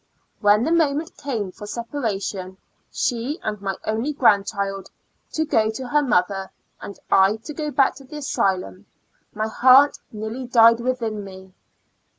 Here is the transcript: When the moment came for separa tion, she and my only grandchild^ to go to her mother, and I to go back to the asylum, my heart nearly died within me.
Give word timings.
When 0.39 0.63
the 0.63 0.71
moment 0.71 1.15
came 1.17 1.51
for 1.51 1.65
separa 1.67 2.19
tion, 2.23 2.57
she 2.91 3.39
and 3.43 3.61
my 3.61 3.75
only 3.85 4.15
grandchild^ 4.15 4.87
to 5.33 5.45
go 5.45 5.69
to 5.69 5.89
her 5.89 6.01
mother, 6.01 6.49
and 6.81 6.97
I 7.11 7.35
to 7.35 7.53
go 7.53 7.69
back 7.69 7.93
to 7.97 8.03
the 8.05 8.17
asylum, 8.17 8.87
my 9.35 9.47
heart 9.47 9.99
nearly 10.11 10.47
died 10.47 10.79
within 10.79 11.23
me. 11.23 11.53